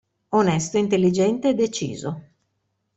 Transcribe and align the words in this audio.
Onesto 0.39 0.75
intelligente, 0.85 1.53
deciso. 1.63 2.11